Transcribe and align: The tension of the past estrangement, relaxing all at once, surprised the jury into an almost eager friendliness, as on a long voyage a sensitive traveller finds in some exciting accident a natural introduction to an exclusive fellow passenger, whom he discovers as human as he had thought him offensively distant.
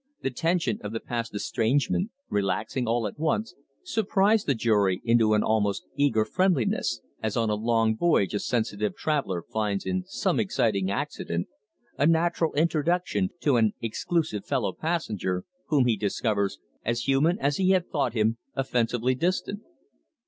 The 0.23 0.31
tension 0.31 0.79
of 0.83 0.93
the 0.93 0.99
past 0.99 1.31
estrangement, 1.35 2.09
relaxing 2.27 2.87
all 2.87 3.05
at 3.05 3.19
once, 3.19 3.53
surprised 3.83 4.47
the 4.47 4.55
jury 4.55 4.99
into 5.05 5.35
an 5.35 5.43
almost 5.43 5.85
eager 5.95 6.25
friendliness, 6.25 7.01
as 7.21 7.37
on 7.37 7.51
a 7.51 7.53
long 7.53 7.95
voyage 7.97 8.33
a 8.33 8.39
sensitive 8.39 8.95
traveller 8.95 9.43
finds 9.43 9.85
in 9.85 10.03
some 10.07 10.39
exciting 10.39 10.89
accident 10.89 11.49
a 11.99 12.07
natural 12.07 12.51
introduction 12.53 13.29
to 13.41 13.57
an 13.57 13.73
exclusive 13.79 14.43
fellow 14.43 14.73
passenger, 14.73 15.45
whom 15.67 15.85
he 15.85 15.97
discovers 15.97 16.57
as 16.83 17.01
human 17.07 17.37
as 17.37 17.57
he 17.57 17.69
had 17.69 17.87
thought 17.91 18.13
him 18.13 18.39
offensively 18.55 19.13
distant. 19.13 19.61